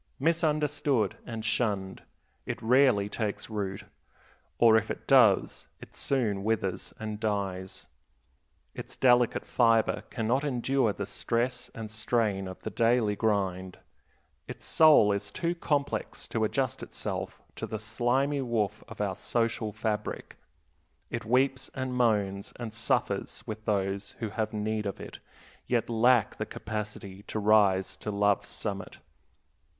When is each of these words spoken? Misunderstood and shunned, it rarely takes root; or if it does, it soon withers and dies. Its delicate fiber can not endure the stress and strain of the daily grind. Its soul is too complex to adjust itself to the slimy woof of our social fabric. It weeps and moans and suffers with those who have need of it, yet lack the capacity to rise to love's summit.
Misunderstood 0.19 1.17
and 1.27 1.45
shunned, 1.45 2.01
it 2.47 2.59
rarely 2.59 3.07
takes 3.07 3.51
root; 3.51 3.83
or 4.57 4.75
if 4.75 4.89
it 4.89 5.05
does, 5.05 5.67
it 5.79 5.95
soon 5.95 6.43
withers 6.43 6.91
and 6.99 7.19
dies. 7.19 7.85
Its 8.73 8.95
delicate 8.95 9.45
fiber 9.45 10.01
can 10.09 10.25
not 10.27 10.43
endure 10.43 10.91
the 10.91 11.05
stress 11.05 11.69
and 11.75 11.91
strain 11.91 12.47
of 12.47 12.63
the 12.63 12.71
daily 12.71 13.15
grind. 13.15 13.77
Its 14.47 14.65
soul 14.65 15.11
is 15.11 15.31
too 15.31 15.53
complex 15.53 16.27
to 16.29 16.45
adjust 16.45 16.81
itself 16.81 17.39
to 17.55 17.67
the 17.67 17.77
slimy 17.77 18.41
woof 18.41 18.83
of 18.87 19.01
our 19.01 19.15
social 19.15 19.71
fabric. 19.71 20.35
It 21.11 21.25
weeps 21.25 21.69
and 21.75 21.93
moans 21.93 22.53
and 22.55 22.73
suffers 22.73 23.43
with 23.45 23.65
those 23.65 24.13
who 24.17 24.29
have 24.29 24.51
need 24.51 24.87
of 24.87 24.99
it, 24.99 25.19
yet 25.67 25.91
lack 25.91 26.37
the 26.37 26.47
capacity 26.47 27.21
to 27.27 27.37
rise 27.37 27.95
to 27.97 28.09
love's 28.09 28.49
summit. 28.49 28.97